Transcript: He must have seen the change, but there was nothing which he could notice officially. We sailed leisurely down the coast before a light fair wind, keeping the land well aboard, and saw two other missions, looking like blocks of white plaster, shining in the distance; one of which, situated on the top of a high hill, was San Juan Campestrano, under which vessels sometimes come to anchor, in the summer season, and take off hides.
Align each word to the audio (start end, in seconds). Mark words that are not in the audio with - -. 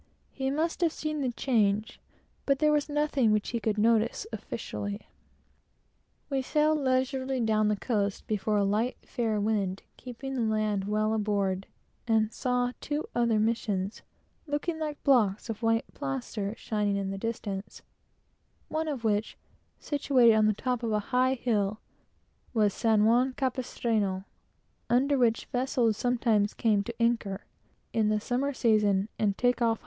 He 0.31 0.49
must 0.49 0.81
have 0.81 0.91
seen 0.91 1.21
the 1.21 1.31
change, 1.31 1.99
but 2.47 2.57
there 2.57 2.71
was 2.71 2.89
nothing 2.89 3.31
which 3.31 3.49
he 3.49 3.59
could 3.59 3.77
notice 3.77 4.25
officially. 4.33 5.07
We 6.27 6.41
sailed 6.41 6.79
leisurely 6.79 7.39
down 7.39 7.67
the 7.67 7.75
coast 7.75 8.25
before 8.25 8.57
a 8.57 8.63
light 8.63 8.97
fair 9.05 9.39
wind, 9.39 9.83
keeping 9.97 10.33
the 10.33 10.41
land 10.41 10.85
well 10.85 11.13
aboard, 11.13 11.67
and 12.07 12.33
saw 12.33 12.71
two 12.81 13.05
other 13.13 13.37
missions, 13.39 14.01
looking 14.47 14.79
like 14.79 15.03
blocks 15.03 15.51
of 15.51 15.61
white 15.61 15.85
plaster, 15.93 16.55
shining 16.57 16.95
in 16.97 17.11
the 17.11 17.19
distance; 17.19 17.83
one 18.69 18.87
of 18.87 19.03
which, 19.03 19.37
situated 19.77 20.33
on 20.33 20.47
the 20.47 20.53
top 20.53 20.81
of 20.81 20.91
a 20.93 20.99
high 21.13 21.35
hill, 21.35 21.79
was 22.55 22.73
San 22.73 23.05
Juan 23.05 23.33
Campestrano, 23.33 24.25
under 24.89 25.15
which 25.19 25.45
vessels 25.51 25.95
sometimes 25.95 26.55
come 26.55 26.81
to 26.81 26.95
anchor, 26.99 27.45
in 27.93 28.09
the 28.09 28.19
summer 28.19 28.51
season, 28.51 29.07
and 29.19 29.37
take 29.37 29.61
off 29.61 29.77
hides. 29.77 29.79